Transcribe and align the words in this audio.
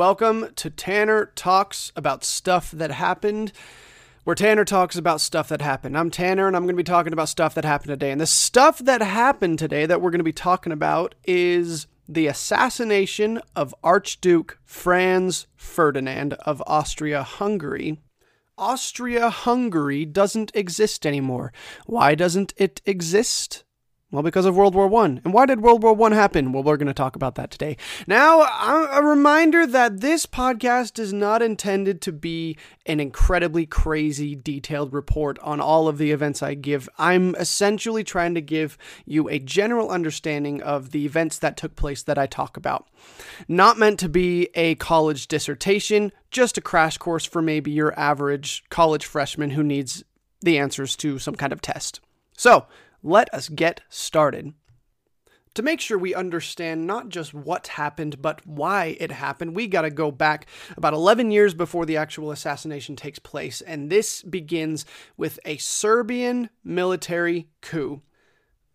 Welcome 0.00 0.54
to 0.56 0.70
Tanner 0.70 1.26
Talks 1.34 1.92
About 1.94 2.24
Stuff 2.24 2.70
That 2.70 2.90
Happened, 2.90 3.52
where 4.24 4.34
Tanner 4.34 4.64
talks 4.64 4.96
about 4.96 5.20
stuff 5.20 5.50
that 5.50 5.60
happened. 5.60 5.98
I'm 5.98 6.10
Tanner, 6.10 6.46
and 6.46 6.56
I'm 6.56 6.62
going 6.62 6.74
to 6.74 6.82
be 6.82 6.84
talking 6.84 7.12
about 7.12 7.28
stuff 7.28 7.54
that 7.54 7.66
happened 7.66 7.90
today. 7.90 8.10
And 8.10 8.18
the 8.18 8.24
stuff 8.24 8.78
that 8.78 9.02
happened 9.02 9.58
today 9.58 9.84
that 9.84 10.00
we're 10.00 10.10
going 10.10 10.20
to 10.20 10.24
be 10.24 10.32
talking 10.32 10.72
about 10.72 11.16
is 11.26 11.86
the 12.08 12.28
assassination 12.28 13.42
of 13.54 13.74
Archduke 13.84 14.58
Franz 14.64 15.46
Ferdinand 15.54 16.32
of 16.32 16.62
Austria 16.66 17.22
Hungary. 17.22 18.00
Austria 18.56 19.28
Hungary 19.28 20.06
doesn't 20.06 20.50
exist 20.54 21.04
anymore. 21.04 21.52
Why 21.84 22.14
doesn't 22.14 22.54
it 22.56 22.80
exist? 22.86 23.64
Well, 24.12 24.24
because 24.24 24.44
of 24.44 24.56
World 24.56 24.74
War 24.74 24.88
One. 24.88 25.20
And 25.24 25.32
why 25.32 25.46
did 25.46 25.60
World 25.60 25.84
War 25.84 25.94
One 25.94 26.10
happen? 26.10 26.50
Well, 26.50 26.64
we're 26.64 26.76
going 26.76 26.88
to 26.88 26.94
talk 26.94 27.14
about 27.14 27.36
that 27.36 27.52
today. 27.52 27.76
Now, 28.08 28.40
a 28.40 29.02
reminder 29.04 29.68
that 29.68 30.00
this 30.00 30.26
podcast 30.26 30.98
is 30.98 31.12
not 31.12 31.42
intended 31.42 32.00
to 32.02 32.12
be 32.12 32.56
an 32.86 32.98
incredibly 32.98 33.66
crazy, 33.66 34.34
detailed 34.34 34.92
report 34.92 35.38
on 35.38 35.60
all 35.60 35.86
of 35.86 35.98
the 35.98 36.10
events 36.10 36.42
I 36.42 36.54
give. 36.54 36.88
I'm 36.98 37.36
essentially 37.36 38.02
trying 38.02 38.34
to 38.34 38.40
give 38.40 38.76
you 39.06 39.28
a 39.28 39.38
general 39.38 39.90
understanding 39.90 40.60
of 40.60 40.90
the 40.90 41.06
events 41.06 41.38
that 41.38 41.56
took 41.56 41.76
place 41.76 42.02
that 42.02 42.18
I 42.18 42.26
talk 42.26 42.56
about. 42.56 42.88
Not 43.46 43.78
meant 43.78 44.00
to 44.00 44.08
be 44.08 44.48
a 44.56 44.74
college 44.74 45.28
dissertation, 45.28 46.10
just 46.32 46.58
a 46.58 46.60
crash 46.60 46.98
course 46.98 47.24
for 47.24 47.40
maybe 47.40 47.70
your 47.70 47.96
average 47.98 48.64
college 48.70 49.06
freshman 49.06 49.50
who 49.50 49.62
needs 49.62 50.02
the 50.40 50.58
answers 50.58 50.96
to 50.96 51.20
some 51.20 51.36
kind 51.36 51.52
of 51.52 51.62
test. 51.62 52.00
So, 52.36 52.66
let 53.02 53.32
us 53.34 53.48
get 53.48 53.80
started. 53.88 54.52
To 55.54 55.62
make 55.62 55.80
sure 55.80 55.98
we 55.98 56.14
understand 56.14 56.86
not 56.86 57.08
just 57.08 57.34
what 57.34 57.66
happened, 57.66 58.22
but 58.22 58.46
why 58.46 58.96
it 59.00 59.10
happened, 59.10 59.56
we 59.56 59.66
got 59.66 59.82
to 59.82 59.90
go 59.90 60.12
back 60.12 60.46
about 60.76 60.94
11 60.94 61.32
years 61.32 61.54
before 61.54 61.84
the 61.84 61.96
actual 61.96 62.30
assassination 62.30 62.94
takes 62.94 63.18
place. 63.18 63.60
And 63.60 63.90
this 63.90 64.22
begins 64.22 64.86
with 65.16 65.40
a 65.44 65.56
Serbian 65.56 66.50
military 66.62 67.48
coup. 67.62 68.00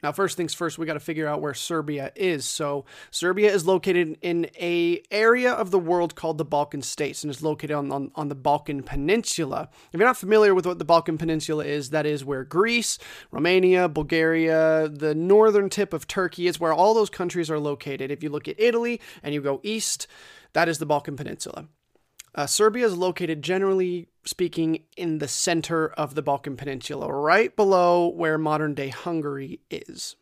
Now, 0.05 0.11
first 0.11 0.37
things 0.37 0.53
first, 0.53 0.77
we 0.77 0.85
got 0.85 0.93
to 0.93 0.99
figure 0.99 1.27
out 1.27 1.41
where 1.41 1.55
Serbia 1.55 2.11
is. 2.15 2.45
So, 2.45 2.85
Serbia 3.09 3.51
is 3.51 3.65
located 3.65 4.19
in 4.21 4.45
a 4.55 5.01
area 5.09 5.51
of 5.51 5.71
the 5.71 5.79
world 5.79 6.13
called 6.13 6.37
the 6.37 6.45
Balkan 6.45 6.83
states 6.83 7.23
and 7.23 7.31
is 7.31 7.41
located 7.41 7.71
on, 7.71 7.91
on, 7.91 8.11
on 8.13 8.29
the 8.29 8.35
Balkan 8.35 8.83
Peninsula. 8.83 9.67
If 9.91 9.99
you're 9.99 10.07
not 10.07 10.15
familiar 10.15 10.53
with 10.53 10.67
what 10.67 10.77
the 10.77 10.85
Balkan 10.85 11.17
Peninsula 11.17 11.65
is, 11.65 11.89
that 11.89 12.05
is 12.05 12.23
where 12.23 12.43
Greece, 12.43 12.99
Romania, 13.31 13.89
Bulgaria, 13.89 14.87
the 14.89 15.15
northern 15.15 15.71
tip 15.71 15.91
of 15.91 16.05
Turkey 16.05 16.45
is 16.45 16.59
where 16.59 16.71
all 16.71 16.93
those 16.93 17.09
countries 17.09 17.49
are 17.49 17.57
located. 17.57 18.11
If 18.11 18.21
you 18.21 18.29
look 18.29 18.47
at 18.47 18.59
Italy 18.59 19.01
and 19.23 19.33
you 19.33 19.41
go 19.41 19.59
east, 19.63 20.05
that 20.53 20.69
is 20.69 20.77
the 20.77 20.85
Balkan 20.85 21.15
Peninsula. 21.15 21.67
Uh, 22.35 22.45
Serbia 22.45 22.85
is 22.85 22.97
located, 22.97 23.41
generally 23.41 24.09
speaking, 24.25 24.83
in 24.97 25.19
the 25.19 25.27
center 25.27 25.87
of 25.87 26.15
the 26.15 26.21
Balkan 26.21 26.57
Peninsula, 26.57 27.11
right 27.11 27.55
below 27.55 28.09
where 28.09 28.37
modern 28.37 28.73
day 28.73 28.89
Hungary 28.89 29.61
is. 29.71 30.17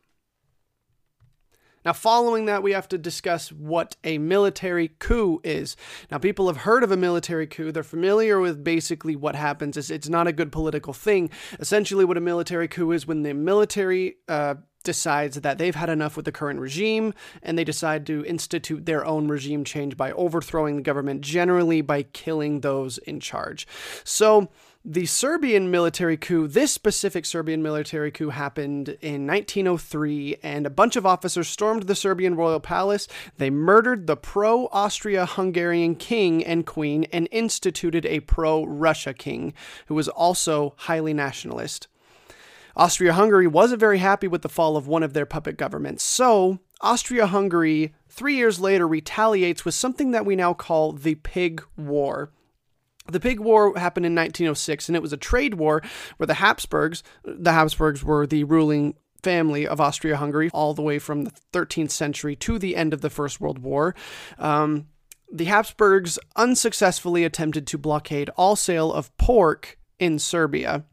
Now, 1.86 1.94
following 1.94 2.46
that, 2.46 2.64
we 2.64 2.72
have 2.72 2.88
to 2.90 2.98
discuss 2.98 3.52
what 3.52 3.98
a 4.04 4.18
military 4.18 4.90
coup 5.00 5.42
is. 5.44 5.76
Now, 6.10 6.18
people 6.18 6.48
have 6.48 6.58
heard 6.58 6.84
of 6.84 6.92
a 6.92 6.98
military 6.98 7.48
coup. 7.48 7.72
They're 7.72 7.84
familiar 7.84 8.40
with 8.40 8.64
basically 8.64 9.16
what 9.16 9.36
happens. 9.36 9.76
It's, 9.76 9.90
it's 9.90 10.08
not 10.08 10.28
a 10.28 10.32
good 10.32 10.52
political 10.52 10.94
thing. 10.94 11.30
Essentially, 11.60 12.06
what 12.06 12.16
a 12.16 12.22
military 12.22 12.68
coup 12.68 12.92
is 12.92 13.06
when 13.06 13.24
the 13.24 13.34
military 13.34 14.18
uh, 14.30 14.56
decides 14.84 15.42
that 15.42 15.58
they've 15.58 15.76
had 15.76 15.90
enough 15.90 16.16
with 16.16 16.26
the 16.26 16.32
current 16.32 16.60
regime 16.60 17.14
and 17.42 17.58
they 17.58 17.64
decide 17.64 18.06
to 18.06 18.26
institute 18.26 18.86
their 18.86 19.06
own 19.06 19.28
regime 19.28 19.64
change 19.64 19.98
by 19.98 20.12
overthrowing 20.12 20.76
the 20.76 20.82
government, 20.82 21.22
generally 21.22 21.82
by 21.82 22.04
killing 22.04 22.62
those 22.62 22.98
in 23.00 23.20
charge. 23.20 23.68
So, 24.04 24.50
the 24.86 25.06
Serbian 25.06 25.72
military 25.72 26.18
coup, 26.18 26.46
this 26.46 26.74
specific 26.74 27.26
Serbian 27.26 27.64
military 27.64 28.12
coup 28.12 28.32
happened 28.32 28.90
in 29.00 29.26
1903, 29.26 30.40
and 30.44 30.66
a 30.66 30.70
bunch 30.70 30.98
of 30.98 31.06
officers 31.06 31.48
stormed 31.48 31.84
the 31.84 31.96
Serbian 31.96 32.36
royal 32.36 32.60
palace. 32.60 33.08
They 33.38 33.50
murdered 33.50 34.08
the 34.08 34.18
pro 34.18 34.68
Austria 34.74 35.26
Hungarian 35.26 35.96
king 35.96 36.44
and 36.44 36.66
queen 36.66 37.06
and 37.14 37.30
instituted 37.32 38.06
a 38.06 38.20
pro 38.22 38.66
Russia 38.66 39.14
king, 39.14 39.54
who 39.86 39.96
was 39.96 40.10
also 40.10 40.74
highly 40.76 41.14
nationalist. 41.14 41.88
Austria 42.76 43.14
Hungary 43.14 43.48
wasn't 43.48 43.80
very 43.80 44.00
happy 44.00 44.28
with 44.28 44.42
the 44.42 44.50
fall 44.50 44.76
of 44.76 44.88
one 44.88 45.04
of 45.04 45.14
their 45.14 45.26
puppet 45.26 45.58
governments, 45.58 46.04
so 46.04 46.60
Austria 46.82 47.28
Hungary, 47.28 47.94
three 48.10 48.36
years 48.36 48.60
later, 48.60 48.88
retaliates 48.88 49.64
with 49.64 49.74
something 49.74 50.12
that 50.12 50.26
we 50.26 50.36
now 50.36 50.54
call 50.54 50.92
the 50.92 51.16
Pig 51.16 51.64
War. 51.78 52.32
The 53.08 53.20
Pig 53.20 53.40
War 53.40 53.78
happened 53.78 54.06
in 54.06 54.16
1906, 54.16 54.90
and 54.90 54.96
it 54.96 55.02
was 55.02 55.14
a 55.14 55.18
trade 55.18 55.56
war 55.56 55.82
where 56.18 56.28
the 56.28 56.36
Habsburgs, 56.36 57.04
the 57.24 57.52
Habsburgs 57.52 58.04
were 58.04 58.26
the 58.26 58.44
ruling 58.44 58.96
family 59.22 59.68
of 59.68 59.80
Austria 59.80 60.18
Hungary 60.18 60.50
all 60.54 60.74
the 60.74 60.82
way 60.82 61.00
from 61.00 61.24
the 61.24 61.32
13th 61.54 61.92
century 61.92 62.36
to 62.38 62.60
the 62.60 62.76
end 62.76 62.94
of 62.94 63.02
the 63.02 63.10
First 63.10 63.40
World 63.40 63.60
War. 63.60 63.96
Um, 64.38 64.88
the 65.32 65.46
Habsburgs 65.46 66.20
unsuccessfully 66.36 67.24
attempted 67.24 67.66
to 67.68 67.78
blockade 67.78 68.30
all 68.36 68.56
sale 68.56 68.92
of 68.94 69.16
pork 69.18 69.80
in 70.00 70.20
Serbia. 70.20 70.86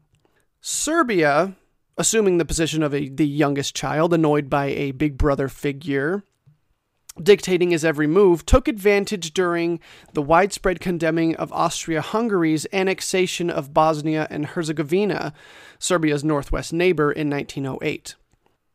Serbia 0.61 1.55
assuming 1.97 2.37
the 2.37 2.45
position 2.45 2.83
of 2.83 2.93
a, 2.93 3.09
the 3.09 3.27
youngest 3.27 3.75
child, 3.75 4.13
annoyed 4.13 4.49
by 4.49 4.67
a 4.67 4.91
big 4.91 5.17
brother 5.17 5.47
figure 5.47 6.23
dictating 7.21 7.71
his 7.71 7.83
every 7.83 8.07
move, 8.07 8.45
took 8.45 8.67
advantage 8.67 9.33
during 9.33 9.79
the 10.13 10.21
widespread 10.21 10.79
condemning 10.79 11.35
of 11.35 11.51
Austria 11.51 12.01
Hungary's 12.01 12.65
annexation 12.71 13.49
of 13.49 13.73
Bosnia 13.73 14.27
and 14.29 14.45
Herzegovina, 14.45 15.33
Serbia's 15.79 16.23
northwest 16.23 16.71
neighbor, 16.71 17.11
in 17.11 17.29
1908. 17.29 18.15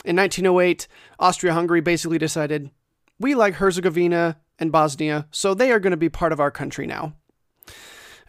In 0.04 0.16
1908, 0.16 0.86
Austria 1.18 1.54
Hungary 1.54 1.80
basically 1.80 2.18
decided, 2.18 2.70
we 3.18 3.34
like 3.34 3.54
Herzegovina 3.54 4.38
and 4.58 4.70
Bosnia, 4.70 5.26
so 5.30 5.54
they 5.54 5.72
are 5.72 5.80
going 5.80 5.92
to 5.92 5.96
be 5.96 6.08
part 6.08 6.32
of 6.32 6.40
our 6.40 6.50
country 6.50 6.86
now. 6.86 7.14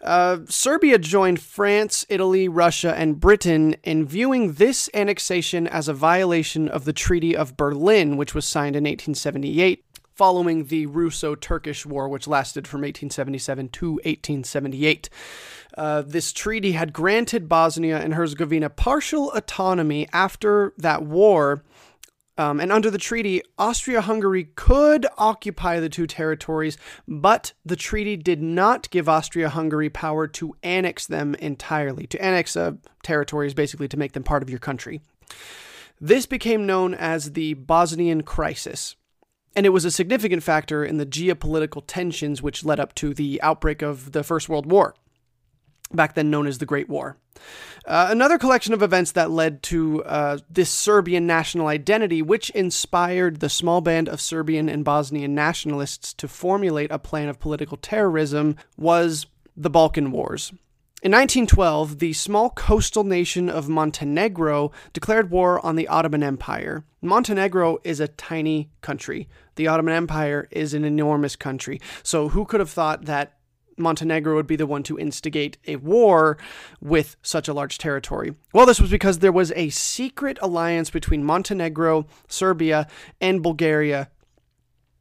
Uh, 0.02 0.38
Serbia 0.48 0.98
joined 0.98 1.40
France, 1.40 2.06
Italy, 2.08 2.48
Russia, 2.48 2.94
and 2.96 3.18
Britain 3.18 3.74
in 3.82 4.06
viewing 4.06 4.52
this 4.52 4.88
annexation 4.94 5.66
as 5.66 5.88
a 5.88 5.94
violation 5.94 6.68
of 6.68 6.84
the 6.84 6.92
Treaty 6.92 7.36
of 7.36 7.56
Berlin, 7.56 8.16
which 8.16 8.34
was 8.34 8.44
signed 8.44 8.76
in 8.76 8.84
1878, 8.84 9.84
following 10.14 10.66
the 10.66 10.86
Russo 10.86 11.34
Turkish 11.34 11.84
War, 11.84 12.08
which 12.08 12.28
lasted 12.28 12.68
from 12.68 12.82
1877 12.82 13.68
to 13.70 13.92
1878. 13.94 15.10
Uh, 15.76 16.02
this 16.02 16.32
treaty 16.32 16.72
had 16.72 16.92
granted 16.92 17.48
Bosnia 17.48 17.98
and 17.98 18.14
Herzegovina 18.14 18.70
partial 18.70 19.30
autonomy 19.32 20.08
after 20.12 20.72
that 20.78 21.04
war 21.04 21.62
um, 22.38 22.60
and 22.60 22.70
under 22.70 22.90
the 22.90 22.98
treaty, 22.98 23.42
Austria 23.58 24.00
Hungary 24.00 24.44
could 24.54 25.06
occupy 25.18 25.80
the 25.80 25.88
two 25.88 26.06
territories, 26.06 26.78
but 27.08 27.52
the 27.66 27.76
treaty 27.76 28.16
did 28.16 28.40
not 28.40 28.88
give 28.90 29.08
Austria 29.08 29.48
Hungary 29.48 29.90
power 29.90 30.28
to 30.28 30.54
annex 30.62 31.06
them 31.06 31.34
entirely. 31.34 32.06
To 32.06 32.24
annex 32.24 32.56
uh, 32.56 32.72
territories, 33.02 33.54
basically, 33.54 33.88
to 33.88 33.98
make 33.98 34.12
them 34.12 34.22
part 34.22 34.44
of 34.44 34.50
your 34.50 34.60
country. 34.60 35.00
This 36.00 36.26
became 36.26 36.64
known 36.64 36.94
as 36.94 37.32
the 37.32 37.54
Bosnian 37.54 38.22
Crisis, 38.22 38.94
and 39.56 39.66
it 39.66 39.70
was 39.70 39.84
a 39.84 39.90
significant 39.90 40.44
factor 40.44 40.84
in 40.84 40.98
the 40.98 41.06
geopolitical 41.06 41.82
tensions 41.84 42.40
which 42.40 42.64
led 42.64 42.78
up 42.78 42.94
to 42.94 43.12
the 43.12 43.42
outbreak 43.42 43.82
of 43.82 44.12
the 44.12 44.22
First 44.22 44.48
World 44.48 44.70
War, 44.70 44.94
back 45.92 46.14
then 46.14 46.30
known 46.30 46.46
as 46.46 46.58
the 46.58 46.66
Great 46.66 46.88
War. 46.88 47.16
Uh, 47.86 48.08
another 48.10 48.36
collection 48.36 48.74
of 48.74 48.82
events 48.82 49.12
that 49.12 49.30
led 49.30 49.62
to 49.62 50.04
uh, 50.04 50.38
this 50.50 50.70
Serbian 50.70 51.26
national 51.26 51.68
identity, 51.68 52.20
which 52.20 52.50
inspired 52.50 53.40
the 53.40 53.48
small 53.48 53.80
band 53.80 54.08
of 54.08 54.20
Serbian 54.20 54.68
and 54.68 54.84
Bosnian 54.84 55.34
nationalists 55.34 56.12
to 56.14 56.28
formulate 56.28 56.90
a 56.90 56.98
plan 56.98 57.28
of 57.28 57.40
political 57.40 57.76
terrorism, 57.76 58.56
was 58.76 59.26
the 59.56 59.70
Balkan 59.70 60.10
Wars. 60.10 60.52
In 61.00 61.12
1912, 61.12 62.00
the 62.00 62.12
small 62.12 62.50
coastal 62.50 63.04
nation 63.04 63.48
of 63.48 63.68
Montenegro 63.68 64.72
declared 64.92 65.30
war 65.30 65.64
on 65.64 65.76
the 65.76 65.86
Ottoman 65.86 66.24
Empire. 66.24 66.84
Montenegro 67.00 67.78
is 67.84 68.00
a 68.00 68.08
tiny 68.08 68.70
country. 68.80 69.28
The 69.54 69.68
Ottoman 69.68 69.94
Empire 69.94 70.48
is 70.50 70.74
an 70.74 70.84
enormous 70.84 71.36
country. 71.36 71.80
So, 72.02 72.30
who 72.30 72.44
could 72.44 72.58
have 72.58 72.70
thought 72.70 73.04
that 73.04 73.37
Montenegro 73.78 74.34
would 74.34 74.46
be 74.46 74.56
the 74.56 74.66
one 74.66 74.82
to 74.84 74.98
instigate 74.98 75.58
a 75.66 75.76
war 75.76 76.38
with 76.80 77.16
such 77.22 77.48
a 77.48 77.54
large 77.54 77.78
territory? 77.78 78.34
Well, 78.52 78.66
this 78.66 78.80
was 78.80 78.90
because 78.90 79.18
there 79.18 79.32
was 79.32 79.52
a 79.52 79.70
secret 79.70 80.38
alliance 80.40 80.90
between 80.90 81.24
Montenegro, 81.24 82.06
Serbia, 82.28 82.86
and 83.20 83.42
Bulgaria. 83.42 84.10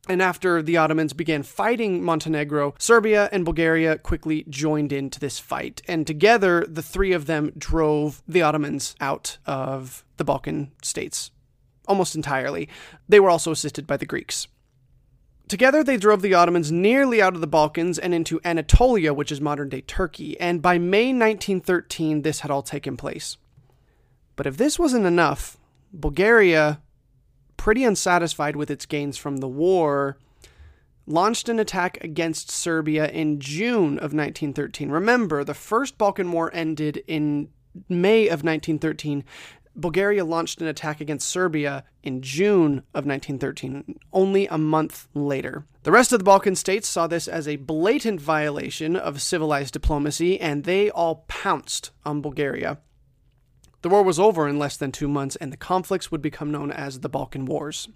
And 0.10 0.22
after 0.22 0.62
the 0.62 0.78
Ottomans 0.78 1.14
began 1.14 1.44
fighting 1.44 2.02
Montenegro, 2.02 2.76
Serbia 2.80 3.28
and 3.32 3.44
Bulgaria 3.44 3.98
quickly 3.98 4.46
joined 4.50 4.94
into 4.94 5.20
this 5.20 5.38
fight. 5.38 5.82
And 5.88 6.08
together, 6.08 6.66
the 6.68 6.82
three 6.82 7.12
of 7.12 7.26
them 7.26 7.52
drove 7.58 8.24
the 8.28 8.42
Ottomans 8.42 8.96
out 9.02 9.38
of 9.46 10.06
the 10.16 10.24
Balkan 10.24 10.72
states 10.82 11.32
almost 11.88 12.16
entirely. 12.16 12.70
They 13.08 13.20
were 13.20 13.30
also 13.30 13.52
assisted 13.52 13.88
by 13.88 13.98
the 13.98 14.06
Greeks. 14.06 14.48
Together, 15.48 15.82
they 15.82 15.96
drove 15.96 16.22
the 16.22 16.34
Ottomans 16.34 16.72
nearly 16.72 17.22
out 17.22 17.34
of 17.34 17.42
the 17.42 17.48
Balkans 17.48 17.98
and 17.98 18.14
into 18.14 18.42
Anatolia, 18.44 19.14
which 19.14 19.32
is 19.32 19.40
modern 19.40 19.70
day 19.70 19.82
Turkey, 19.82 20.38
and 20.40 20.62
by 20.62 20.78
May 20.78 21.08
1913, 21.08 22.22
this 22.22 22.42
had 22.42 22.52
all 22.52 22.62
taken 22.62 22.98
place. 22.98 23.38
But 24.36 24.46
if 24.46 24.58
this 24.58 24.78
wasn't 24.78 25.06
enough, 25.06 25.58
Bulgaria, 25.94 26.82
pretty 27.56 27.86
unsatisfied 27.86 28.56
with 28.58 28.70
its 28.70 28.86
gains 28.86 29.16
from 29.16 29.38
the 29.38 29.48
war, 29.48 30.18
launched 31.06 31.48
an 31.48 31.60
attack 31.60 31.98
against 32.04 32.52
Serbia 32.52 33.10
in 33.10 33.40
June 33.40 33.98
of 33.98 34.14
1913. 34.14 34.90
Remember, 34.90 35.44
the 35.44 35.54
First 35.54 35.98
Balkan 35.98 36.32
War 36.32 36.52
ended 36.54 37.04
in 37.08 37.48
May 37.88 38.28
of 38.28 38.44
1913. 38.44 39.24
Bulgaria 39.78 40.26
launched 40.26 40.60
an 40.60 40.68
attack 40.68 41.00
against 41.00 41.30
Serbia 41.30 41.84
in 42.02 42.22
June 42.22 42.80
of 42.96 43.06
1913, 43.06 44.00
only 44.12 44.48
a 44.48 44.58
month 44.58 45.08
later. 45.14 45.66
The 45.84 45.92
rest 45.92 46.12
of 46.12 46.20
the 46.20 46.26
Balkan 46.26 46.56
states 46.56 46.88
saw 46.88 47.06
this 47.06 47.28
as 47.28 47.48
a 47.48 47.58
blatant 47.58 48.20
violation 48.20 48.96
of 48.96 49.22
civilized 49.22 49.74
diplomacy, 49.74 50.40
and 50.40 50.64
they 50.64 50.90
all 50.90 51.26
pounced 51.28 51.92
on 52.04 52.22
Bulgaria. 52.22 52.80
The 53.84 53.90
war 53.90 54.02
was 54.02 54.20
over 54.20 54.48
in 54.48 54.58
less 54.58 54.76
than 54.76 54.92
two 54.92 55.08
months, 55.08 55.36
and 55.36 55.54
the 55.54 55.58
conflicts 55.58 56.12
would 56.12 56.22
become 56.24 56.52
known 56.52 56.72
as 56.72 57.00
the 57.00 57.10
Balkan 57.10 57.46
Wars. 57.46 57.88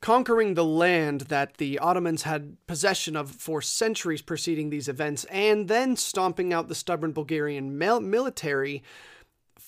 Conquering 0.00 0.54
the 0.54 0.64
land 0.64 1.22
that 1.22 1.56
the 1.56 1.80
Ottomans 1.80 2.22
had 2.22 2.56
possession 2.68 3.16
of 3.16 3.32
for 3.32 3.60
centuries 3.60 4.22
preceding 4.22 4.70
these 4.70 4.88
events, 4.88 5.24
and 5.24 5.66
then 5.66 5.96
stomping 5.96 6.52
out 6.52 6.68
the 6.68 6.76
stubborn 6.76 7.10
Bulgarian 7.10 7.76
military 7.76 8.84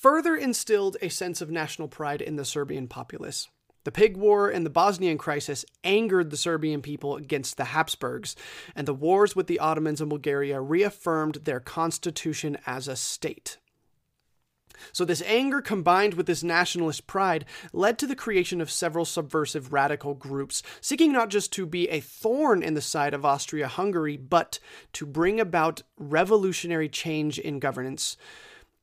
further 0.00 0.34
instilled 0.34 0.96
a 1.02 1.10
sense 1.10 1.42
of 1.42 1.50
national 1.50 1.86
pride 1.86 2.22
in 2.22 2.36
the 2.36 2.44
Serbian 2.44 2.88
populace. 2.88 3.48
The 3.84 3.92
Pig 3.92 4.16
War 4.16 4.48
and 4.48 4.64
the 4.64 4.70
Bosnian 4.70 5.18
crisis 5.18 5.64
angered 5.84 6.30
the 6.30 6.38
Serbian 6.38 6.80
people 6.80 7.16
against 7.16 7.58
the 7.58 7.66
Habsburgs, 7.66 8.34
and 8.74 8.88
the 8.88 8.94
wars 8.94 9.36
with 9.36 9.46
the 9.46 9.58
Ottomans 9.58 10.00
and 10.00 10.08
Bulgaria 10.08 10.58
reaffirmed 10.60 11.40
their 11.44 11.60
constitution 11.60 12.56
as 12.66 12.88
a 12.88 12.96
state. 12.96 13.58
So, 14.92 15.04
this 15.04 15.22
anger 15.22 15.60
combined 15.60 16.14
with 16.14 16.24
this 16.24 16.42
nationalist 16.42 17.06
pride 17.06 17.44
led 17.74 17.98
to 17.98 18.06
the 18.06 18.16
creation 18.16 18.62
of 18.62 18.70
several 18.70 19.04
subversive 19.04 19.70
radical 19.70 20.14
groups, 20.14 20.62
seeking 20.80 21.12
not 21.12 21.28
just 21.28 21.52
to 21.54 21.66
be 21.66 21.90
a 21.90 22.00
thorn 22.00 22.62
in 22.62 22.72
the 22.72 22.80
side 22.80 23.12
of 23.12 23.26
Austria 23.26 23.68
Hungary, 23.68 24.16
but 24.16 24.58
to 24.94 25.04
bring 25.04 25.38
about 25.38 25.82
revolutionary 25.98 26.88
change 26.88 27.38
in 27.38 27.58
governance. 27.58 28.16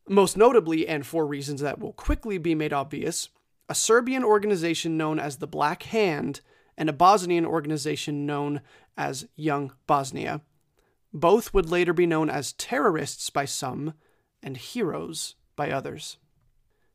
Most 0.09 0.37
notably, 0.37 0.87
and 0.87 1.05
for 1.05 1.25
reasons 1.25 1.61
that 1.61 1.79
will 1.79 1.93
quickly 1.93 2.37
be 2.37 2.55
made 2.55 2.73
obvious, 2.73 3.29
a 3.67 3.75
Serbian 3.75 4.23
organization 4.23 4.97
known 4.97 5.19
as 5.19 5.37
the 5.37 5.47
Black 5.47 5.83
Hand 5.83 6.41
and 6.77 6.89
a 6.89 6.93
Bosnian 6.93 7.45
organization 7.45 8.25
known 8.25 8.61
as 8.97 9.27
Young 9.35 9.73
Bosnia. 9.85 10.41
Both 11.13 11.53
would 11.53 11.69
later 11.69 11.93
be 11.93 12.05
known 12.05 12.29
as 12.29 12.53
terrorists 12.53 13.29
by 13.29 13.45
some 13.45 13.93
and 14.41 14.55
heroes 14.55 15.35
by 15.55 15.71
others. 15.71 16.17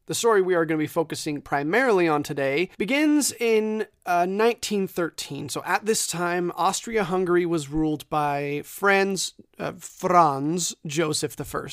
The 0.06 0.15
story 0.15 0.43
we 0.43 0.55
are 0.55 0.65
going 0.65 0.79
to 0.79 0.82
be 0.82 0.88
focusing 0.88 1.41
primarily 1.41 2.08
on 2.08 2.23
today 2.23 2.70
begins 2.76 3.32
in 3.32 3.82
uh, 4.05 4.26
1913. 4.26 5.49
So 5.49 5.62
at 5.65 5.87
this 5.87 6.06
time, 6.06 6.53
Austria 6.56 7.05
Hungary 7.05 7.47
was 7.47 7.69
ruled 7.69 8.08
by 8.11 8.62
Franz, 8.65 9.35
uh, 9.58 9.73
Franz 9.79 10.75
Joseph 10.87 11.37
I. 11.41 11.69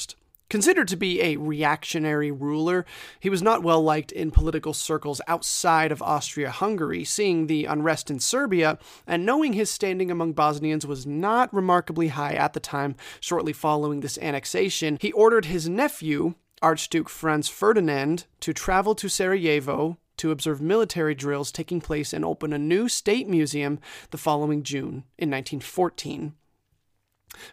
Considered 0.50 0.88
to 0.88 0.98
be 0.98 1.22
a 1.22 1.38
reactionary 1.38 2.32
ruler, 2.32 2.84
he 3.20 3.30
was 3.30 3.44
not 3.44 3.62
well 3.62 3.84
liked 3.84 4.12
in 4.12 4.32
political 4.32 4.74
circles 4.74 5.22
outside 5.28 5.92
of 5.92 6.02
Austria 6.02 6.50
Hungary, 6.50 7.04
seeing 7.04 7.46
the 7.46 7.66
unrest 7.66 8.10
in 8.10 8.20
Serbia 8.20 8.80
and 9.06 9.26
knowing 9.26 9.54
his 9.54 9.70
standing 9.70 10.10
among 10.10 10.34
Bosnians 10.34 10.88
was 10.88 11.06
not 11.06 11.54
remarkably 11.54 12.08
high 12.08 12.34
at 12.34 12.54
the 12.54 12.60
time. 12.60 12.96
Shortly 13.20 13.54
following 13.54 14.00
this 14.00 14.18
annexation, 14.18 14.98
he 15.00 15.12
ordered 15.12 15.46
his 15.46 15.70
nephew, 15.70 16.34
Archduke 16.64 17.10
Franz 17.10 17.48
Ferdinand, 17.48 18.26
to 18.40 18.52
travel 18.52 18.96
to 18.96 19.08
Sarajevo 19.08 19.98
to 20.18 20.32
observe 20.32 20.60
military 20.62 21.14
drills 21.14 21.52
taking 21.52 21.80
place 21.80 22.12
and 22.12 22.26
open 22.26 22.54
a 22.54 22.58
new 22.58 22.90
state 22.90 23.28
museum 23.28 23.80
the 24.10 24.18
following 24.18 24.64
June 24.64 25.04
in 25.18 25.30
1914. 25.30 26.34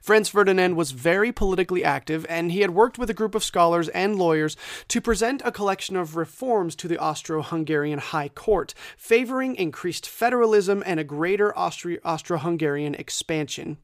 Franz 0.01 0.29
Ferdinand 0.29 0.77
was 0.77 0.91
very 0.93 1.33
politically 1.33 1.85
active, 1.85 2.27
and 2.29 2.51
he 2.51 2.61
had 2.61 2.71
worked 2.71 2.99
with 2.99 3.11
a 3.11 3.15
group 3.15 3.35
of 3.35 3.45
scholars 3.45 3.89
and 3.91 4.17
lawyers 4.17 4.57
to 4.89 5.01
present 5.01 5.43
a 5.45 5.53
collection 5.53 5.97
of 5.97 6.17
reforms 6.17 6.75
to 6.77 6.89
the 6.89 6.99
Austro 6.99 7.43
Hungarian 7.43 7.99
High 7.99 8.29
Court, 8.31 8.75
favoring 8.97 9.55
increased 9.55 10.09
federalism 10.09 10.83
and 10.87 10.99
a 10.99 11.05
greater 11.05 11.57
Austro 11.57 12.39
Hungarian 12.39 12.95
expansion. 12.95 13.79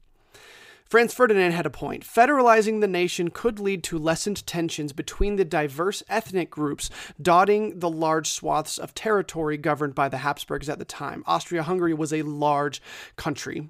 Franz 0.85 1.13
Ferdinand 1.13 1.53
had 1.53 1.65
a 1.65 1.71
point. 1.71 2.03
Federalizing 2.03 2.79
the 2.79 2.87
nation 2.87 3.31
could 3.31 3.59
lead 3.59 3.83
to 3.85 3.97
lessened 3.97 4.45
tensions 4.45 4.93
between 4.93 5.37
the 5.37 5.45
diverse 5.45 6.03
ethnic 6.07 6.51
groups 6.51 6.89
dotting 7.19 7.79
the 7.79 7.89
large 7.89 8.29
swaths 8.29 8.77
of 8.77 8.93
territory 8.93 9.57
governed 9.57 9.95
by 9.95 10.07
the 10.07 10.17
Habsburgs 10.17 10.69
at 10.69 10.77
the 10.77 10.85
time. 10.85 11.23
Austria 11.25 11.63
Hungary 11.63 11.95
was 11.95 12.13
a 12.13 12.21
large 12.21 12.79
country. 13.15 13.69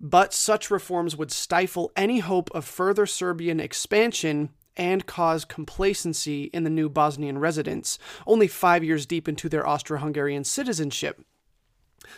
But 0.00 0.32
such 0.32 0.70
reforms 0.70 1.16
would 1.16 1.32
stifle 1.32 1.90
any 1.96 2.20
hope 2.20 2.50
of 2.54 2.64
further 2.64 3.04
Serbian 3.04 3.58
expansion 3.58 4.50
and 4.76 5.06
cause 5.06 5.44
complacency 5.44 6.44
in 6.44 6.62
the 6.62 6.70
new 6.70 6.88
Bosnian 6.88 7.38
residents, 7.38 7.98
only 8.26 8.46
five 8.46 8.84
years 8.84 9.06
deep 9.06 9.28
into 9.28 9.48
their 9.48 9.66
Austro 9.66 9.98
Hungarian 9.98 10.44
citizenship. 10.44 11.20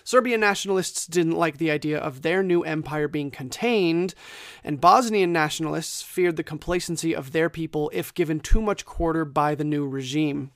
Serbian 0.04 0.40
nationalists 0.40 1.06
didn't 1.06 1.38
like 1.38 1.56
the 1.56 1.70
idea 1.70 1.98
of 1.98 2.20
their 2.20 2.42
new 2.42 2.62
empire 2.62 3.08
being 3.08 3.30
contained, 3.30 4.14
and 4.62 4.80
Bosnian 4.80 5.32
nationalists 5.32 6.02
feared 6.02 6.36
the 6.36 6.42
complacency 6.44 7.14
of 7.14 7.32
their 7.32 7.48
people 7.48 7.90
if 7.94 8.12
given 8.12 8.40
too 8.40 8.60
much 8.60 8.84
quarter 8.84 9.24
by 9.24 9.54
the 9.54 9.64
new 9.64 9.86
regime. 9.86 10.52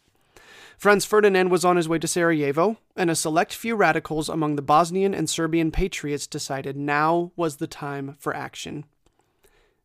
Franz 0.79 1.05
Ferdinand 1.05 1.51
was 1.51 1.65
on 1.65 1.77
his 1.77 1.89
way 1.89 1.99
to 1.99 2.09
Sarajevo, 2.09 2.79
and 2.97 3.11
a 3.11 3.15
select 3.15 3.55
few 3.55 3.77
radicals 3.77 4.29
among 4.29 4.57
the 4.57 4.63
Bosnian 4.63 5.15
and 5.15 5.29
Serbian 5.29 5.71
patriots 5.71 6.27
decided 6.27 6.77
now 6.77 7.33
was 7.37 7.57
the 7.57 7.67
time 7.67 8.17
for 8.19 8.35
action. 8.35 8.85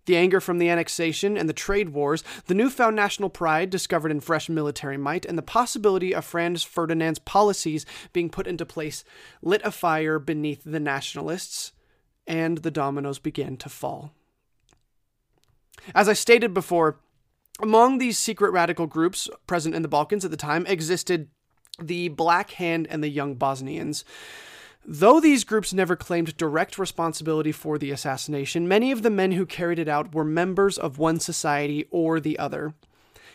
The 0.06 0.18
anger 0.18 0.42
from 0.42 0.58
the 0.58 0.70
annexation 0.70 1.38
and 1.38 1.48
the 1.48 1.54
trade 1.54 1.90
wars, 1.90 2.24
the 2.48 2.56
newfound 2.56 2.96
national 2.96 3.30
pride 3.30 3.70
discovered 3.70 4.10
in 4.10 4.22
fresh 4.22 4.50
military 4.50 4.98
might, 4.98 5.24
and 5.24 5.38
the 5.38 5.44
possibility 5.44 6.16
of 6.16 6.26
Franz 6.26 6.64
Ferdinand's 6.64 7.20
policies 7.20 7.86
being 8.12 8.30
put 8.30 8.48
into 8.48 8.66
place 8.66 9.04
lit 9.44 9.62
a 9.64 9.72
fire 9.72 10.18
beneath 10.18 10.64
the 10.66 10.80
nationalists, 10.80 11.74
and 12.26 12.60
the 12.60 12.72
dominoes 12.72 13.20
began 13.20 13.56
to 13.58 13.70
fall. 13.70 14.12
As 15.94 16.10
I 16.10 16.14
stated 16.14 16.54
before, 16.54 16.98
among 17.61 17.97
these 17.97 18.18
secret 18.18 18.51
radical 18.51 18.87
groups 18.87 19.30
present 19.47 19.75
in 19.75 19.81
the 19.81 19.87
Balkans 19.87 20.25
at 20.25 20.31
the 20.31 20.37
time 20.37 20.66
existed 20.68 21.30
the 21.81 22.09
Black 22.09 22.51
Hand 22.51 22.87
and 22.89 23.04
the 23.04 23.09
Young 23.09 23.35
Bosnians. 23.35 24.04
Though 24.85 25.19
these 25.19 25.44
groups 25.44 25.73
never 25.73 25.95
claimed 25.95 26.37
direct 26.37 26.80
responsibility 26.80 27.51
for 27.51 27.78
the 27.78 27.92
assassination, 27.92 28.68
many 28.68 28.92
of 28.92 29.04
the 29.04 29.09
men 29.09 29.33
who 29.33 29.45
carried 29.45 29.80
it 29.80 29.87
out 29.87 30.16
were 30.16 30.23
members 30.23 30.78
of 30.78 30.97
one 30.97 31.19
society 31.19 31.85
or 31.92 32.19
the 32.19 32.39
other. 32.39 32.73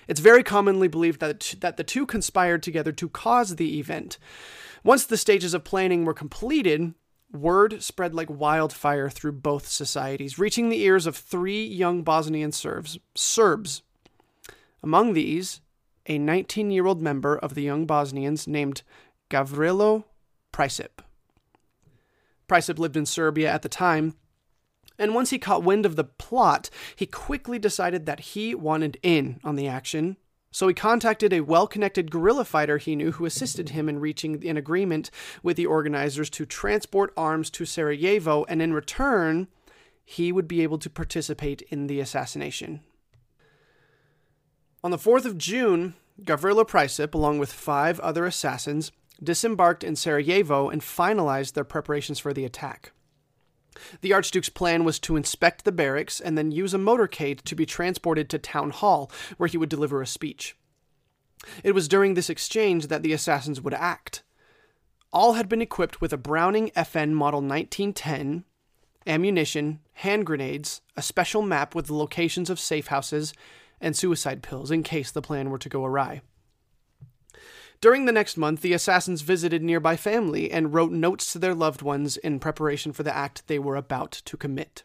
It's 0.08 0.20
very 0.20 0.42
commonly 0.42 0.88
believed 0.88 1.20
that, 1.20 1.54
that 1.60 1.76
the 1.76 1.84
two 1.84 2.06
conspired 2.06 2.62
together 2.62 2.92
to 2.92 3.08
cause 3.08 3.56
the 3.56 3.78
event. 3.78 4.18
Once 4.82 5.06
the 5.06 5.16
stages 5.16 5.54
of 5.54 5.64
planning 5.64 6.04
were 6.04 6.12
completed, 6.12 6.94
word 7.32 7.82
spread 7.82 8.14
like 8.14 8.28
wildfire 8.28 9.08
through 9.08 9.32
both 9.32 9.66
societies, 9.66 10.38
reaching 10.38 10.68
the 10.68 10.82
ears 10.82 11.06
of 11.06 11.16
three 11.16 11.64
young 11.64 12.02
Bosnian 12.02 12.52
Serbs, 12.52 12.98
Serbs 13.14 13.82
among 14.84 15.14
these, 15.14 15.62
a 16.06 16.18
19 16.18 16.70
year 16.70 16.86
old 16.86 17.00
member 17.00 17.38
of 17.38 17.54
the 17.54 17.62
Young 17.62 17.86
Bosnians 17.86 18.46
named 18.46 18.82
Gavrilo 19.30 20.04
Princip. 20.52 21.02
Princip 22.46 22.78
lived 22.78 22.96
in 22.96 23.06
Serbia 23.06 23.50
at 23.50 23.62
the 23.62 23.68
time, 23.70 24.14
and 24.98 25.14
once 25.14 25.30
he 25.30 25.38
caught 25.38 25.64
wind 25.64 25.86
of 25.86 25.96
the 25.96 26.04
plot, 26.04 26.68
he 26.94 27.06
quickly 27.06 27.58
decided 27.58 28.04
that 28.04 28.20
he 28.20 28.54
wanted 28.54 28.98
in 29.02 29.40
on 29.42 29.56
the 29.56 29.66
action. 29.66 30.18
So 30.52 30.68
he 30.68 30.74
contacted 30.74 31.32
a 31.32 31.40
well 31.40 31.66
connected 31.66 32.10
guerrilla 32.10 32.44
fighter 32.44 32.76
he 32.76 32.94
knew 32.94 33.12
who 33.12 33.24
assisted 33.24 33.70
him 33.70 33.88
in 33.88 33.98
reaching 33.98 34.46
an 34.46 34.58
agreement 34.58 35.10
with 35.42 35.56
the 35.56 35.66
organizers 35.66 36.28
to 36.30 36.44
transport 36.44 37.12
arms 37.16 37.48
to 37.52 37.64
Sarajevo, 37.64 38.44
and 38.50 38.60
in 38.60 38.74
return, 38.74 39.48
he 40.04 40.30
would 40.30 40.46
be 40.46 40.62
able 40.62 40.78
to 40.78 40.90
participate 40.90 41.62
in 41.70 41.86
the 41.86 42.00
assassination. 42.00 42.82
On 44.84 44.90
the 44.90 44.98
4th 44.98 45.24
of 45.24 45.38
June, 45.38 45.94
Gavrilo 46.20 46.62
Princip, 46.62 47.14
along 47.14 47.38
with 47.38 47.50
five 47.50 47.98
other 48.00 48.26
assassins, 48.26 48.92
disembarked 49.22 49.82
in 49.82 49.96
Sarajevo 49.96 50.68
and 50.68 50.82
finalized 50.82 51.54
their 51.54 51.64
preparations 51.64 52.18
for 52.18 52.34
the 52.34 52.44
attack. 52.44 52.92
The 54.02 54.12
Archduke's 54.12 54.50
plan 54.50 54.84
was 54.84 54.98
to 55.00 55.16
inspect 55.16 55.64
the 55.64 55.72
barracks 55.72 56.20
and 56.20 56.36
then 56.36 56.52
use 56.52 56.74
a 56.74 56.78
motorcade 56.78 57.40
to 57.44 57.54
be 57.54 57.64
transported 57.64 58.28
to 58.28 58.38
Town 58.38 58.68
Hall, 58.68 59.10
where 59.38 59.46
he 59.46 59.56
would 59.56 59.70
deliver 59.70 60.02
a 60.02 60.06
speech. 60.06 60.54
It 61.62 61.72
was 61.72 61.88
during 61.88 62.12
this 62.12 62.28
exchange 62.28 62.88
that 62.88 63.02
the 63.02 63.14
assassins 63.14 63.62
would 63.62 63.74
act. 63.74 64.22
All 65.14 65.32
had 65.32 65.48
been 65.48 65.62
equipped 65.62 66.02
with 66.02 66.12
a 66.12 66.18
Browning 66.18 66.68
FN 66.76 67.12
Model 67.12 67.40
1910, 67.40 68.44
ammunition, 69.06 69.80
hand 69.94 70.26
grenades, 70.26 70.82
a 70.94 71.00
special 71.00 71.40
map 71.40 71.74
with 71.74 71.86
the 71.86 71.94
locations 71.94 72.50
of 72.50 72.60
safe 72.60 72.88
houses, 72.88 73.32
and 73.84 73.94
suicide 73.94 74.42
pills 74.42 74.70
in 74.70 74.82
case 74.82 75.10
the 75.12 75.22
plan 75.22 75.50
were 75.50 75.58
to 75.58 75.68
go 75.68 75.84
awry. 75.84 76.22
During 77.80 78.06
the 78.06 78.12
next 78.12 78.38
month, 78.38 78.62
the 78.62 78.72
assassins 78.72 79.20
visited 79.20 79.62
nearby 79.62 79.94
family 79.94 80.50
and 80.50 80.72
wrote 80.72 80.90
notes 80.90 81.32
to 81.32 81.38
their 81.38 81.54
loved 81.54 81.82
ones 81.82 82.16
in 82.16 82.40
preparation 82.40 82.92
for 82.92 83.02
the 83.02 83.14
act 83.14 83.46
they 83.46 83.58
were 83.58 83.76
about 83.76 84.10
to 84.12 84.38
commit. 84.38 84.84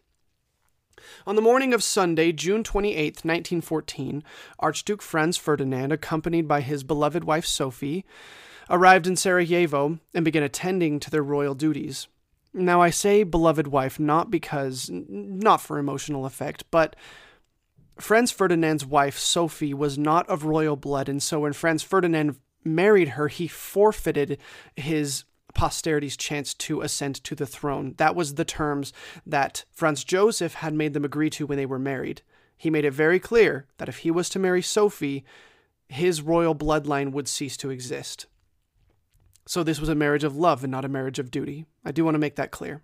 On 1.25 1.37
the 1.37 1.41
morning 1.41 1.73
of 1.73 1.81
Sunday, 1.81 2.33
June 2.33 2.61
28, 2.61 3.23
1914, 3.23 4.21
Archduke 4.59 5.01
Franz 5.01 5.37
Ferdinand, 5.37 5.93
accompanied 5.93 6.45
by 6.45 6.59
his 6.59 6.83
beloved 6.83 7.23
wife 7.23 7.45
Sophie, 7.45 8.05
arrived 8.69 9.07
in 9.07 9.15
Sarajevo 9.15 9.99
and 10.13 10.25
began 10.25 10.43
attending 10.43 10.99
to 10.99 11.09
their 11.09 11.23
royal 11.23 11.55
duties. 11.55 12.09
Now, 12.53 12.81
I 12.81 12.89
say 12.89 13.23
beloved 13.23 13.67
wife 13.67 13.97
not 13.97 14.29
because, 14.29 14.89
not 14.91 15.61
for 15.61 15.77
emotional 15.77 16.25
effect, 16.25 16.65
but 16.69 16.97
Franz 17.99 18.31
Ferdinand's 18.31 18.85
wife, 18.85 19.17
Sophie, 19.17 19.73
was 19.73 19.97
not 19.97 20.27
of 20.29 20.45
royal 20.45 20.75
blood, 20.75 21.09
and 21.09 21.21
so 21.21 21.41
when 21.41 21.53
Franz 21.53 21.83
Ferdinand 21.83 22.37
married 22.63 23.09
her, 23.09 23.27
he 23.27 23.47
forfeited 23.47 24.37
his 24.75 25.25
posterity's 25.53 26.15
chance 26.15 26.53
to 26.53 26.81
ascend 26.81 27.23
to 27.23 27.35
the 27.35 27.45
throne. 27.45 27.95
That 27.97 28.15
was 28.15 28.35
the 28.35 28.45
terms 28.45 28.93
that 29.25 29.65
Franz 29.71 30.03
Joseph 30.03 30.55
had 30.55 30.73
made 30.73 30.93
them 30.93 31.05
agree 31.05 31.29
to 31.31 31.45
when 31.45 31.57
they 31.57 31.65
were 31.65 31.79
married. 31.79 32.21
He 32.55 32.69
made 32.69 32.85
it 32.85 32.91
very 32.91 33.19
clear 33.19 33.65
that 33.77 33.89
if 33.89 33.99
he 33.99 34.11
was 34.11 34.29
to 34.29 34.39
marry 34.39 34.61
Sophie, 34.61 35.25
his 35.87 36.21
royal 36.21 36.55
bloodline 36.55 37.11
would 37.11 37.27
cease 37.27 37.57
to 37.57 37.69
exist. 37.69 38.27
So 39.47 39.63
this 39.63 39.79
was 39.79 39.89
a 39.89 39.95
marriage 39.95 40.23
of 40.23 40.35
love 40.35 40.63
and 40.63 40.71
not 40.71 40.85
a 40.85 40.89
marriage 40.89 41.19
of 41.19 41.31
duty. 41.31 41.65
I 41.83 41.91
do 41.91 42.05
want 42.05 42.15
to 42.15 42.19
make 42.19 42.35
that 42.35 42.51
clear. 42.51 42.83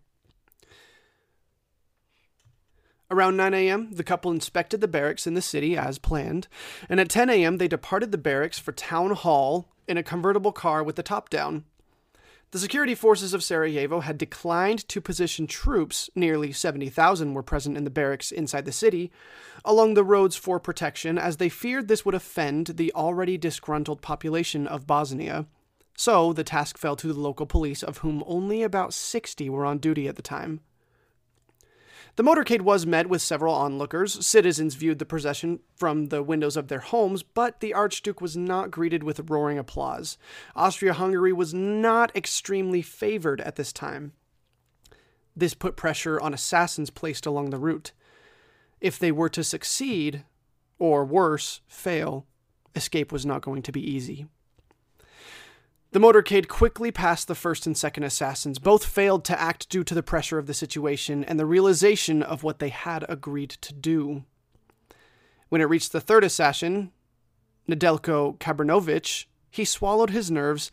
Around 3.12 3.38
9 3.38 3.54
a.m., 3.54 3.92
the 3.92 4.04
couple 4.04 4.32
inspected 4.32 4.82
the 4.82 4.88
barracks 4.88 5.28
in 5.28 5.36
the 5.36 5.42
city 5.42 5.78
as 5.78 6.00
planned, 6.00 6.48
and 6.90 7.00
at 7.00 7.10
10 7.10 7.30
a.m., 7.30 7.58
they 7.58 7.68
departed 7.68 8.12
the 8.12 8.18
barracks 8.18 8.58
for 8.58 8.72
town 8.72 9.12
hall 9.12 9.70
in 9.88 9.98
a 9.98 10.04
convertible 10.04 10.52
car 10.52 10.84
with 10.84 10.96
the 10.96 11.04
top 11.04 11.30
down. 11.30 11.66
The 12.52 12.60
security 12.60 12.96
forces 12.96 13.34
of 13.34 13.44
Sarajevo 13.44 14.00
had 14.00 14.18
declined 14.18 14.88
to 14.88 15.02
position 15.02 15.46
troops, 15.46 16.10
nearly 16.16 16.52
70,000 16.52 17.34
were 17.34 17.44
present 17.44 17.78
in 17.78 17.84
the 17.84 17.90
barracks 17.90 18.32
inside 18.32 18.66
the 18.66 18.72
city, 18.72 19.12
along 19.64 19.94
the 19.94 20.04
roads 20.04 20.36
for 20.36 20.60
protection, 20.60 21.18
as 21.18 21.38
they 21.38 21.50
feared 21.50 21.88
this 21.88 22.06
would 22.06 22.16
offend 22.16 22.68
the 22.68 22.94
already 22.94 23.38
disgruntled 23.38 24.02
population 24.02 24.66
of 24.68 24.88
Bosnia. 24.88 25.46
So 25.98 26.34
the 26.34 26.44
task 26.44 26.78
fell 26.78 26.96
to 26.96 27.14
the 27.14 27.20
local 27.20 27.46
police, 27.46 27.84
of 27.84 28.00
whom 28.00 28.24
only 28.26 28.64
about 28.64 28.94
60 28.94 29.50
were 29.50 29.66
on 29.66 29.78
duty 29.78 30.08
at 30.08 30.16
the 30.16 30.22
time. 30.22 30.62
The 32.16 32.24
motorcade 32.24 32.62
was 32.62 32.86
met 32.86 33.10
with 33.10 33.22
several 33.22 33.54
onlookers. 33.54 34.26
Citizens 34.26 34.76
viewed 34.76 35.00
the 35.00 35.06
procession 35.06 35.60
from 35.76 36.08
the 36.08 36.24
windows 36.24 36.56
of 36.56 36.70
their 36.70 36.80
homes, 36.80 37.24
but 37.24 37.60
the 37.60 37.74
Archduke 37.74 38.22
was 38.22 38.38
not 38.38 38.72
greeted 38.72 39.04
with 39.04 39.30
roaring 39.30 39.58
applause. 39.58 40.18
Austria 40.56 40.94
Hungary 40.94 41.34
was 41.34 41.54
not 41.54 42.16
extremely 42.16 42.82
favored 42.82 43.42
at 43.42 43.58
this 43.58 43.74
time. 43.74 44.14
This 45.36 45.54
put 45.54 45.76
pressure 45.76 46.20
on 46.22 46.34
assassins 46.34 46.90
placed 46.90 47.26
along 47.26 47.50
the 47.50 47.58
route. 47.58 47.92
If 48.80 48.98
they 48.98 49.12
were 49.12 49.30
to 49.30 49.44
succeed, 49.44 50.24
or 50.80 51.04
worse, 51.04 51.60
fail, 51.68 52.26
escape 52.76 53.12
was 53.12 53.26
not 53.26 53.42
going 53.42 53.62
to 53.64 53.74
be 53.74 53.82
easy. 53.82 54.28
The 55.96 56.02
motorcade 56.02 56.50
quickly 56.50 56.92
passed 56.92 57.30
the 57.30 57.36
first 57.36 57.66
and 57.66 57.78
second 57.78 58.04
assassins. 58.04 58.60
Both 58.60 58.84
failed 58.84 59.24
to 59.24 59.42
act 59.42 59.70
due 59.70 59.86
to 59.86 59.96
the 59.96 60.04
pressure 60.04 60.38
of 60.38 60.46
the 60.46 60.54
situation 60.54 61.24
and 61.24 61.40
the 61.40 61.46
realization 61.46 62.22
of 62.22 62.44
what 62.44 62.60
they 62.60 62.68
had 62.68 63.06
agreed 63.08 63.52
to 63.52 63.74
do. 63.74 64.26
When 65.48 65.62
it 65.62 65.70
reached 65.70 65.94
the 65.94 66.02
third 66.02 66.26
assassin, 66.26 66.92
Nedelko 67.70 68.38
Kabranovich, 68.40 69.28
he 69.50 69.64
swallowed 69.64 70.10
his 70.10 70.30
nerves 70.30 70.70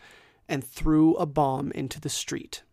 and 0.48 0.64
threw 0.64 1.14
a 1.14 1.24
bomb 1.24 1.70
into 1.70 2.00
the 2.00 2.08
street. 2.08 2.64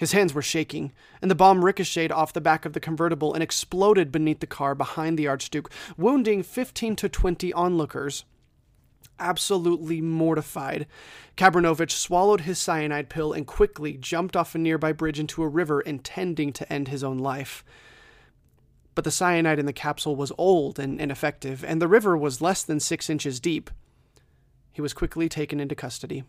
His 0.00 0.10
hands 0.10 0.34
were 0.34 0.42
shaking, 0.42 0.92
and 1.22 1.30
the 1.30 1.36
bomb 1.36 1.64
ricocheted 1.64 2.10
off 2.10 2.32
the 2.32 2.40
back 2.40 2.64
of 2.64 2.72
the 2.72 2.80
convertible 2.80 3.34
and 3.34 3.40
exploded 3.40 4.10
beneath 4.10 4.40
the 4.40 4.48
car 4.48 4.74
behind 4.74 5.16
the 5.16 5.28
Archduke, 5.28 5.70
wounding 5.96 6.42
15 6.42 6.96
to 6.96 7.08
20 7.08 7.52
onlookers 7.52 8.24
absolutely 9.18 10.00
mortified. 10.00 10.86
Kabranovich 11.36 11.92
swallowed 11.92 12.42
his 12.42 12.58
cyanide 12.58 13.08
pill 13.08 13.32
and 13.32 13.46
quickly 13.46 13.96
jumped 13.96 14.36
off 14.36 14.54
a 14.54 14.58
nearby 14.58 14.92
bridge 14.92 15.20
into 15.20 15.42
a 15.42 15.48
river, 15.48 15.80
intending 15.80 16.52
to 16.52 16.72
end 16.72 16.88
his 16.88 17.04
own 17.04 17.18
life. 17.18 17.64
But 18.94 19.04
the 19.04 19.10
cyanide 19.10 19.58
in 19.58 19.66
the 19.66 19.72
capsule 19.72 20.16
was 20.16 20.32
old 20.36 20.78
and 20.78 21.00
ineffective, 21.00 21.64
and 21.64 21.80
the 21.80 21.88
river 21.88 22.16
was 22.16 22.40
less 22.40 22.62
than 22.62 22.80
six 22.80 23.08
inches 23.08 23.38
deep. 23.38 23.70
He 24.72 24.82
was 24.82 24.92
quickly 24.92 25.28
taken 25.28 25.60
into 25.60 25.74
custody. 25.74 26.24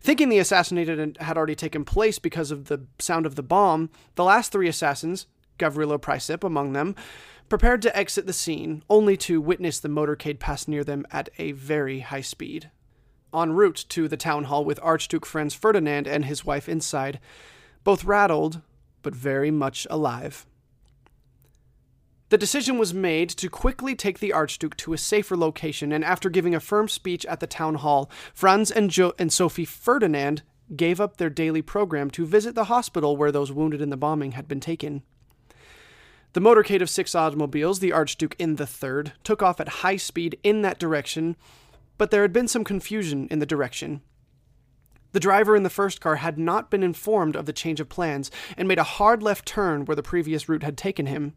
Thinking 0.00 0.28
the 0.28 0.38
assassination 0.38 1.16
had 1.20 1.36
already 1.36 1.54
taken 1.54 1.84
place 1.84 2.18
because 2.18 2.50
of 2.50 2.66
the 2.66 2.86
sound 2.98 3.26
of 3.26 3.34
the 3.34 3.42
bomb, 3.42 3.90
the 4.14 4.24
last 4.24 4.52
three 4.52 4.68
assassins, 4.68 5.26
Gavrilo 5.58 5.98
Princip 5.98 6.44
among 6.44 6.72
them, 6.72 6.94
prepared 7.48 7.82
to 7.82 7.96
exit 7.96 8.26
the 8.26 8.32
scene, 8.32 8.82
only 8.88 9.16
to 9.16 9.40
witness 9.40 9.78
the 9.78 9.88
motorcade 9.88 10.38
pass 10.38 10.66
near 10.66 10.84
them 10.84 11.06
at 11.10 11.28
a 11.38 11.52
very 11.52 12.00
high 12.00 12.20
speed. 12.20 12.70
En 13.34 13.52
route 13.52 13.84
to 13.88 14.08
the 14.08 14.16
town 14.16 14.44
hall 14.44 14.64
with 14.64 14.80
Archduke 14.82 15.26
Franz 15.26 15.54
Ferdinand 15.54 16.06
and 16.06 16.24
his 16.24 16.44
wife 16.44 16.68
inside, 16.68 17.20
both 17.82 18.04
rattled, 18.04 18.60
but 19.02 19.14
very 19.14 19.50
much 19.50 19.86
alive. 19.90 20.46
The 22.30 22.38
decision 22.38 22.78
was 22.78 22.94
made 22.94 23.28
to 23.30 23.48
quickly 23.48 23.94
take 23.94 24.18
the 24.18 24.32
Archduke 24.32 24.76
to 24.78 24.92
a 24.92 24.98
safer 24.98 25.36
location, 25.36 25.92
and 25.92 26.04
after 26.04 26.30
giving 26.30 26.54
a 26.54 26.60
firm 26.60 26.88
speech 26.88 27.26
at 27.26 27.40
the 27.40 27.46
town 27.46 27.76
hall, 27.76 28.10
Franz 28.32 28.70
and, 28.70 28.90
jo- 28.90 29.12
and 29.18 29.32
Sophie 29.32 29.66
Ferdinand 29.66 30.42
gave 30.74 31.00
up 31.00 31.16
their 31.18 31.30
daily 31.30 31.62
program 31.62 32.10
to 32.10 32.26
visit 32.26 32.54
the 32.54 32.64
hospital 32.64 33.16
where 33.16 33.30
those 33.30 33.52
wounded 33.52 33.82
in 33.82 33.90
the 33.90 33.96
bombing 33.96 34.32
had 34.32 34.48
been 34.48 34.60
taken. 34.60 35.02
The 36.34 36.40
motorcade 36.40 36.82
of 36.82 36.90
six 36.90 37.14
automobiles, 37.14 37.78
the 37.78 37.92
Archduke 37.92 38.34
in 38.40 38.56
the 38.56 38.66
third, 38.66 39.12
took 39.22 39.40
off 39.40 39.60
at 39.60 39.68
high 39.68 39.96
speed 39.96 40.36
in 40.42 40.62
that 40.62 40.80
direction, 40.80 41.36
but 41.96 42.10
there 42.10 42.22
had 42.22 42.32
been 42.32 42.48
some 42.48 42.64
confusion 42.64 43.28
in 43.30 43.38
the 43.38 43.46
direction. 43.46 44.02
The 45.12 45.20
driver 45.20 45.54
in 45.54 45.62
the 45.62 45.70
first 45.70 46.00
car 46.00 46.16
had 46.16 46.36
not 46.36 46.72
been 46.72 46.82
informed 46.82 47.36
of 47.36 47.46
the 47.46 47.52
change 47.52 47.78
of 47.78 47.88
plans 47.88 48.32
and 48.56 48.66
made 48.66 48.80
a 48.80 48.82
hard 48.82 49.22
left 49.22 49.46
turn 49.46 49.84
where 49.84 49.94
the 49.94 50.02
previous 50.02 50.48
route 50.48 50.64
had 50.64 50.76
taken 50.76 51.06
him. 51.06 51.34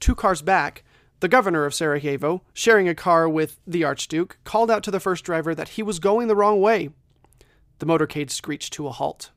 Two 0.00 0.16
cars 0.16 0.42
back, 0.42 0.82
the 1.20 1.28
governor 1.28 1.64
of 1.64 1.72
Sarajevo, 1.72 2.42
sharing 2.52 2.88
a 2.88 2.96
car 2.96 3.28
with 3.28 3.60
the 3.64 3.84
Archduke, 3.84 4.38
called 4.42 4.72
out 4.72 4.82
to 4.82 4.90
the 4.90 4.98
first 4.98 5.24
driver 5.24 5.54
that 5.54 5.68
he 5.68 5.84
was 5.84 6.00
going 6.00 6.26
the 6.26 6.34
wrong 6.34 6.60
way. 6.60 6.90
The 7.78 7.86
motorcade 7.86 8.30
screeched 8.30 8.72
to 8.72 8.88
a 8.88 8.90
halt. 8.90 9.30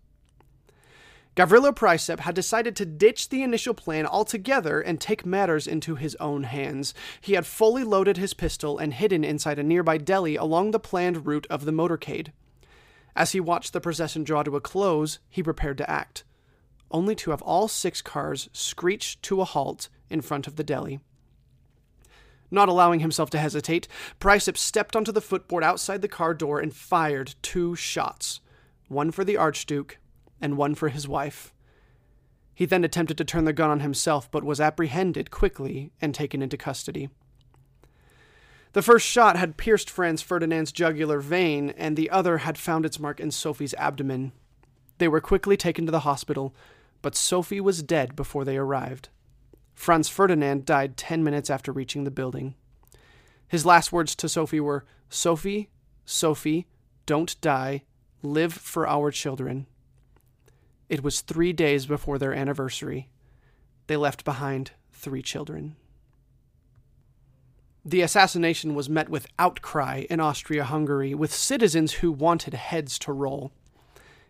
Gavrilo 1.36 1.74
Princip 1.74 2.20
had 2.20 2.36
decided 2.36 2.76
to 2.76 2.86
ditch 2.86 3.30
the 3.30 3.42
initial 3.42 3.74
plan 3.74 4.06
altogether 4.06 4.80
and 4.80 5.02
take 5.02 5.26
matters 5.26 5.66
into 5.66 5.96
his 5.96 6.16
own 6.20 6.44
hands. 6.44 6.94
He 7.22 7.34
had 7.34 7.48
fully 7.48 7.84
loaded 7.84 8.18
his 8.18 8.36
pistol 8.36 8.78
and 8.78 8.94
hidden 8.94 9.24
inside 9.24 9.58
a 9.58 9.64
nearby 9.64 9.98
deli 9.98 10.36
along 10.36 10.72
the 10.72 10.80
planned 10.80 11.26
route 11.26 11.48
of 11.50 11.66
the 11.66 11.72
motorcade. 11.72 12.32
As 13.16 13.32
he 13.32 13.40
watched 13.40 13.74
the 13.74 13.82
procession 13.82 14.24
draw 14.24 14.44
to 14.44 14.56
a 14.56 14.62
close, 14.62 15.18
he 15.28 15.42
prepared 15.42 15.80
to 15.80 15.90
act, 15.90 16.24
only 16.92 17.16
to 17.16 17.32
have 17.32 17.42
all 17.42 17.68
six 17.68 18.02
cars 18.02 18.48
screech 18.54 19.20
to 19.24 19.42
a 19.42 19.46
halt 19.46 19.90
in 20.12 20.22
front 20.22 20.46
of 20.46 20.56
the 20.56 20.64
deli. 20.64 21.00
Not 22.52 22.70
allowing 22.70 23.00
himself 23.00 23.32
to 23.32 23.40
hesitate, 23.40 23.88
Prycep 24.20 24.58
stepped 24.58 24.96
onto 24.96 25.12
the 25.12 25.22
footboard 25.22 25.64
outside 25.64 26.04
the 26.04 26.08
car 26.08 26.36
door 26.36 26.60
and 26.60 26.76
fired 26.76 27.34
two 27.42 27.76
shots 27.76 28.40
one 28.90 29.10
for 29.10 29.24
the 29.24 29.38
Archduke 29.38 29.98
and 30.44 30.58
one 30.58 30.76
for 30.76 30.90
his 30.90 31.08
wife. 31.08 31.54
He 32.54 32.66
then 32.66 32.84
attempted 32.84 33.18
to 33.18 33.24
turn 33.24 33.46
the 33.46 33.54
gun 33.54 33.72
on 33.72 33.80
himself, 33.80 34.30
but 34.30 34.44
was 34.44 34.62
apprehended 34.62 35.32
quickly 35.32 35.92
and 36.00 36.14
taken 36.14 36.42
into 36.44 36.58
custody. 36.58 37.10
The 38.74 38.82
first 38.82 39.08
shot 39.08 39.38
had 39.38 39.58
pierced 39.58 39.90
Franz 39.90 40.22
Ferdinand's 40.22 40.72
jugular 40.72 41.20
vein, 41.20 41.70
and 41.72 41.96
the 41.96 42.10
other 42.10 42.40
had 42.40 42.58
found 42.58 42.86
its 42.86 43.00
mark 43.00 43.20
in 43.20 43.32
Sophie's 43.32 43.74
abdomen. 43.76 44.34
They 44.98 45.08
were 45.08 45.22
quickly 45.22 45.58
taken 45.58 45.86
to 45.86 45.92
the 45.92 46.02
hospital, 46.02 46.54
but 47.02 47.16
Sophie 47.16 47.62
was 47.62 47.82
dead 47.82 48.16
before 48.16 48.44
they 48.44 48.58
arrived. 48.58 49.10
Franz 49.74 50.10
Ferdinand 50.10 50.66
died 50.66 50.98
ten 50.98 51.24
minutes 51.24 51.50
after 51.50 51.72
reaching 51.72 52.04
the 52.04 52.12
building. 52.12 52.56
His 53.48 53.66
last 53.66 53.92
words 53.92 54.16
to 54.16 54.30
Sophie 54.30 54.60
were 54.60 54.86
Sophie, 55.10 55.70
Sophie, 56.06 56.68
don't 57.06 57.40
die, 57.42 57.84
live 58.22 58.54
for 58.54 58.88
our 58.88 59.12
children. 59.12 59.68
It 60.90 61.04
was 61.04 61.22
three 61.22 61.54
days 61.54 61.86
before 61.86 62.18
their 62.18 62.34
anniversary. 62.34 63.10
They 63.88 63.98
left 63.98 64.24
behind 64.24 64.72
three 64.92 65.22
children. 65.22 65.76
The 67.86 68.02
assassination 68.02 68.76
was 68.76 68.90
met 68.90 69.10
with 69.10 69.28
outcry 69.38 70.06
in 70.10 70.22
Austria 70.22 70.64
Hungary, 70.64 71.14
with 71.14 71.34
citizens 71.34 71.94
who 71.94 72.12
wanted 72.12 72.54
heads 72.54 72.98
to 73.00 73.12
roll. 73.12 73.52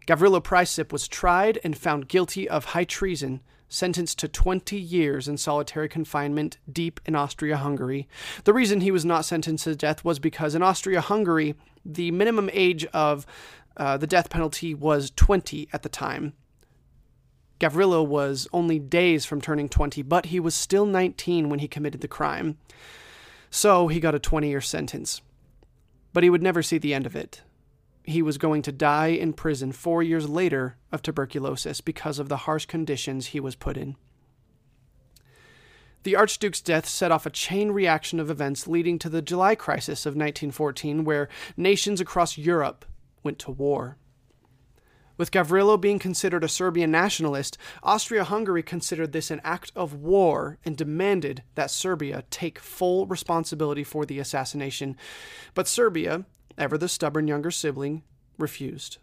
Gavrilo 0.07 0.41
Princip 0.41 0.91
was 0.91 1.07
tried 1.07 1.59
and 1.63 1.77
found 1.77 2.07
guilty 2.07 2.49
of 2.49 2.65
high 2.65 2.83
treason, 2.83 3.41
sentenced 3.69 4.19
to 4.19 4.27
20 4.27 4.77
years 4.77 5.27
in 5.27 5.37
solitary 5.37 5.87
confinement 5.87 6.57
deep 6.71 6.99
in 7.05 7.15
Austria 7.15 7.57
Hungary. 7.57 8.07
The 8.43 8.53
reason 8.53 8.81
he 8.81 8.91
was 8.91 9.05
not 9.05 9.23
sentenced 9.23 9.63
to 9.65 9.75
death 9.75 10.03
was 10.03 10.19
because 10.19 10.55
in 10.55 10.63
Austria 10.63 11.01
Hungary, 11.01 11.55
the 11.85 12.11
minimum 12.11 12.49
age 12.53 12.85
of 12.85 13.25
uh, 13.77 13.97
the 13.97 14.07
death 14.07 14.29
penalty 14.29 14.73
was 14.73 15.11
20 15.15 15.69
at 15.73 15.83
the 15.83 15.89
time. 15.89 16.33
Gavrilo 17.63 18.05
was 18.05 18.45
only 18.51 18.77
days 18.77 19.25
from 19.25 19.39
turning 19.39 19.69
20, 19.69 20.01
but 20.01 20.25
he 20.25 20.39
was 20.41 20.53
still 20.53 20.85
19 20.85 21.47
when 21.47 21.59
he 21.59 21.67
committed 21.69 22.01
the 22.01 22.09
crime. 22.09 22.57
So 23.49 23.87
he 23.87 24.01
got 24.01 24.13
a 24.13 24.19
20 24.19 24.49
year 24.49 24.59
sentence. 24.59 25.21
But 26.11 26.23
he 26.23 26.29
would 26.29 26.43
never 26.43 26.61
see 26.61 26.77
the 26.77 26.93
end 26.93 27.05
of 27.05 27.15
it. 27.15 27.41
He 28.03 28.21
was 28.21 28.37
going 28.37 28.63
to 28.63 28.73
die 28.73 29.07
in 29.07 29.31
prison 29.31 29.71
four 29.71 30.03
years 30.03 30.27
later 30.27 30.75
of 30.91 31.01
tuberculosis 31.01 31.79
because 31.79 32.19
of 32.19 32.27
the 32.27 32.43
harsh 32.43 32.65
conditions 32.65 33.27
he 33.27 33.39
was 33.39 33.55
put 33.55 33.77
in. 33.77 33.95
The 36.03 36.17
Archduke's 36.17 36.59
death 36.59 36.85
set 36.85 37.13
off 37.13 37.25
a 37.25 37.29
chain 37.29 37.71
reaction 37.71 38.19
of 38.19 38.29
events 38.29 38.67
leading 38.67 38.99
to 38.99 39.07
the 39.07 39.21
July 39.21 39.55
crisis 39.55 40.05
of 40.05 40.15
1914, 40.15 41.05
where 41.05 41.29
nations 41.55 42.01
across 42.01 42.37
Europe 42.37 42.83
went 43.23 43.39
to 43.39 43.51
war. 43.51 43.95
With 45.15 45.31
Gavrilo 45.31 45.79
being 45.79 45.99
considered 45.99 46.43
a 46.43 46.49
Serbian 46.49 46.89
nationalist, 46.89 47.57
Austria 47.83 48.23
Hungary 48.23 48.63
considered 48.63 49.11
this 49.11 49.29
an 49.29 49.41
act 49.43 49.71
of 49.75 49.93
war 49.93 50.57
and 50.65 50.75
demanded 50.75 51.43
that 51.55 51.69
Serbia 51.69 52.23
take 52.31 52.57
full 52.57 53.05
responsibility 53.05 53.83
for 53.83 54.05
the 54.05 54.19
assassination. 54.19 54.97
But 55.53 55.67
Serbia, 55.67 56.25
ever 56.57 56.77
the 56.77 56.89
stubborn 56.89 57.27
younger 57.27 57.51
sibling, 57.51 58.03
refused. 58.39 58.97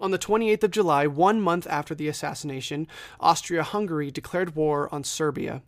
On 0.00 0.10
the 0.10 0.18
28th 0.18 0.64
of 0.64 0.70
July, 0.70 1.06
one 1.06 1.40
month 1.40 1.66
after 1.68 1.94
the 1.94 2.08
assassination, 2.08 2.88
Austria 3.20 3.62
Hungary 3.62 4.10
declared 4.10 4.56
war 4.56 4.92
on 4.92 5.04
Serbia. 5.04 5.62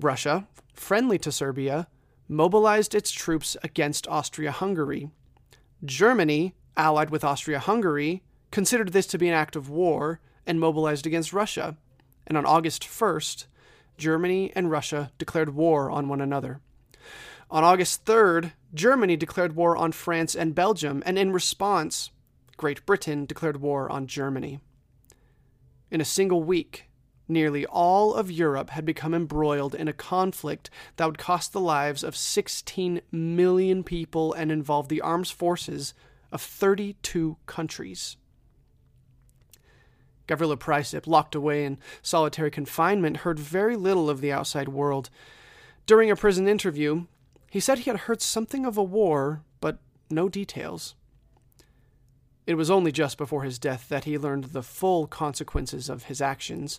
Russia, 0.00 0.46
friendly 0.72 1.18
to 1.18 1.32
Serbia, 1.32 1.88
mobilized 2.28 2.94
its 2.94 3.10
troops 3.10 3.56
against 3.62 4.06
Austria 4.06 4.52
Hungary. 4.52 5.10
Germany, 5.84 6.54
allied 6.80 7.10
with 7.10 7.24
Austria 7.24 7.58
Hungary, 7.58 8.22
considered 8.50 8.92
this 8.92 9.06
to 9.08 9.18
be 9.18 9.28
an 9.28 9.34
act 9.34 9.54
of 9.54 9.68
war 9.68 10.20
and 10.46 10.58
mobilized 10.58 11.06
against 11.06 11.32
Russia. 11.32 11.76
And 12.26 12.36
on 12.38 12.46
August 12.46 12.84
1st, 12.84 13.46
Germany 13.98 14.50
and 14.56 14.70
Russia 14.70 15.12
declared 15.18 15.54
war 15.54 15.90
on 15.90 16.08
one 16.08 16.20
another. 16.20 16.60
On 17.50 17.62
August 17.62 18.04
3rd, 18.06 18.52
Germany 18.72 19.16
declared 19.16 19.54
war 19.54 19.76
on 19.76 19.92
France 19.92 20.34
and 20.34 20.54
Belgium, 20.54 21.02
and 21.04 21.18
in 21.18 21.32
response, 21.32 22.10
Great 22.56 22.86
Britain 22.86 23.26
declared 23.26 23.60
war 23.60 23.90
on 23.90 24.06
Germany. 24.06 24.60
In 25.90 26.00
a 26.00 26.04
single 26.04 26.42
week, 26.42 26.86
nearly 27.28 27.66
all 27.66 28.14
of 28.14 28.30
Europe 28.30 28.70
had 28.70 28.84
become 28.84 29.14
embroiled 29.14 29.74
in 29.74 29.88
a 29.88 29.92
conflict 29.92 30.70
that 30.96 31.06
would 31.06 31.18
cost 31.18 31.52
the 31.52 31.60
lives 31.60 32.04
of 32.04 32.16
16 32.16 33.00
million 33.10 33.82
people 33.82 34.32
and 34.32 34.50
involve 34.50 34.88
the 34.88 35.00
armed 35.00 35.28
forces 35.28 35.94
of 36.32 36.40
32 36.40 37.36
countries. 37.46 38.16
Gavrilo 40.28 40.56
Princip, 40.56 41.06
locked 41.06 41.34
away 41.34 41.64
in 41.64 41.78
solitary 42.02 42.50
confinement, 42.50 43.18
heard 43.18 43.38
very 43.38 43.76
little 43.76 44.08
of 44.08 44.20
the 44.20 44.32
outside 44.32 44.68
world. 44.68 45.10
During 45.86 46.10
a 46.10 46.16
prison 46.16 46.46
interview, 46.46 47.06
he 47.50 47.58
said 47.58 47.80
he 47.80 47.90
had 47.90 48.00
heard 48.00 48.22
something 48.22 48.64
of 48.64 48.78
a 48.78 48.82
war, 48.82 49.42
but 49.60 49.78
no 50.08 50.28
details. 50.28 50.94
It 52.46 52.54
was 52.54 52.70
only 52.70 52.92
just 52.92 53.18
before 53.18 53.42
his 53.42 53.58
death 53.58 53.88
that 53.88 54.04
he 54.04 54.18
learned 54.18 54.44
the 54.44 54.62
full 54.62 55.06
consequences 55.08 55.88
of 55.88 56.04
his 56.04 56.20
actions. 56.20 56.78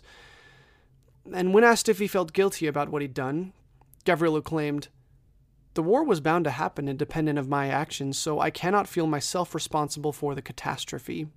And 1.32 1.52
when 1.52 1.62
asked 1.64 1.88
if 1.88 1.98
he 1.98 2.06
felt 2.06 2.32
guilty 2.32 2.66
about 2.66 2.88
what 2.88 3.02
he'd 3.02 3.14
done, 3.14 3.52
Gavrilo 4.04 4.42
claimed, 4.42 4.88
the 5.74 5.82
war 5.82 6.04
was 6.04 6.20
bound 6.20 6.44
to 6.44 6.50
happen 6.50 6.88
independent 6.88 7.38
of 7.38 7.48
my 7.48 7.68
actions, 7.68 8.18
so 8.18 8.40
I 8.40 8.50
cannot 8.50 8.88
feel 8.88 9.06
myself 9.06 9.54
responsible 9.54 10.12
for 10.12 10.34
the 10.34 10.42
catastrophe. 10.42 11.28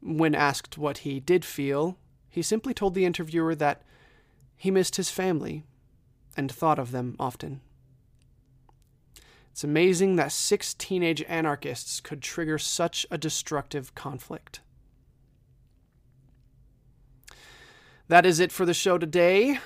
When 0.00 0.34
asked 0.34 0.78
what 0.78 0.98
he 0.98 1.20
did 1.20 1.44
feel, 1.44 1.96
he 2.28 2.42
simply 2.42 2.74
told 2.74 2.94
the 2.94 3.04
interviewer 3.04 3.54
that 3.54 3.82
he 4.56 4.70
missed 4.70 4.96
his 4.96 5.10
family 5.10 5.64
and 6.36 6.50
thought 6.50 6.78
of 6.78 6.90
them 6.90 7.14
often. 7.20 7.60
It's 9.52 9.62
amazing 9.62 10.16
that 10.16 10.32
six 10.32 10.72
teenage 10.72 11.22
anarchists 11.28 12.00
could 12.00 12.22
trigger 12.22 12.58
such 12.58 13.06
a 13.10 13.18
destructive 13.18 13.94
conflict. 13.94 14.60
That 18.08 18.26
is 18.26 18.40
it 18.40 18.50
for 18.50 18.64
the 18.64 18.74
show 18.74 18.98
today. 18.98 19.58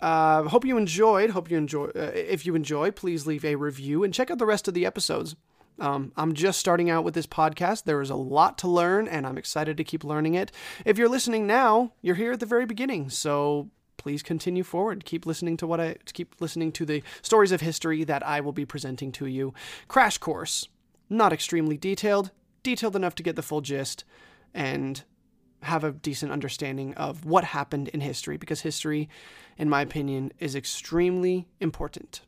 Uh, 0.00 0.44
hope 0.44 0.64
you 0.64 0.76
enjoyed. 0.76 1.30
Hope 1.30 1.50
you 1.50 1.56
enjoy. 1.56 1.86
Uh, 1.86 2.12
if 2.14 2.44
you 2.46 2.54
enjoy, 2.54 2.90
please 2.90 3.26
leave 3.26 3.44
a 3.44 3.56
review 3.56 4.04
and 4.04 4.12
check 4.12 4.30
out 4.30 4.38
the 4.38 4.46
rest 4.46 4.68
of 4.68 4.74
the 4.74 4.86
episodes. 4.86 5.36
Um, 5.78 6.12
I'm 6.16 6.32
just 6.32 6.58
starting 6.58 6.88
out 6.88 7.04
with 7.04 7.14
this 7.14 7.26
podcast. 7.26 7.84
There 7.84 8.00
is 8.00 8.10
a 8.10 8.16
lot 8.16 8.58
to 8.58 8.68
learn, 8.68 9.08
and 9.08 9.26
I'm 9.26 9.38
excited 9.38 9.76
to 9.76 9.84
keep 9.84 10.04
learning 10.04 10.34
it. 10.34 10.50
If 10.84 10.96
you're 10.96 11.08
listening 11.08 11.46
now, 11.46 11.92
you're 12.00 12.14
here 12.14 12.32
at 12.32 12.40
the 12.40 12.46
very 12.46 12.66
beginning, 12.66 13.10
so 13.10 13.70
please 13.96 14.22
continue 14.22 14.62
forward. 14.62 15.04
Keep 15.04 15.26
listening 15.26 15.56
to 15.58 15.66
what 15.66 15.80
I 15.80 15.96
keep 16.12 16.34
listening 16.40 16.72
to 16.72 16.86
the 16.86 17.02
stories 17.22 17.52
of 17.52 17.60
history 17.60 18.04
that 18.04 18.26
I 18.26 18.40
will 18.40 18.52
be 18.52 18.64
presenting 18.64 19.12
to 19.12 19.26
you. 19.26 19.52
Crash 19.88 20.18
course, 20.18 20.68
not 21.10 21.32
extremely 21.32 21.76
detailed, 21.76 22.30
detailed 22.62 22.96
enough 22.96 23.14
to 23.16 23.22
get 23.22 23.36
the 23.36 23.42
full 23.42 23.60
gist, 23.60 24.04
and 24.54 25.04
have 25.66 25.84
a 25.84 25.92
decent 25.92 26.32
understanding 26.32 26.94
of 26.94 27.24
what 27.24 27.44
happened 27.44 27.88
in 27.88 28.00
history 28.00 28.36
because 28.36 28.62
history, 28.62 29.08
in 29.58 29.68
my 29.68 29.82
opinion, 29.82 30.32
is 30.38 30.54
extremely 30.54 31.46
important. 31.60 32.22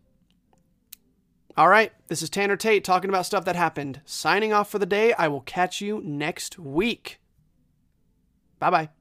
All 1.57 1.69
right, 1.69 1.93
this 2.07 2.23
is 2.23 2.31
Tanner 2.31 2.57
Tate 2.57 2.85
talking 2.85 3.11
about 3.11 3.27
stuff 3.27 3.45
that 3.45 3.57
happened. 3.57 4.01
Signing 4.05 4.53
off 4.53 4.71
for 4.71 4.79
the 4.79 4.87
day. 4.87 5.13
I 5.15 5.27
will 5.27 5.41
catch 5.41 5.81
you 5.81 6.01
next 6.05 6.59
week. 6.59 7.21
Bye 8.61 8.71
bye. 8.71 8.98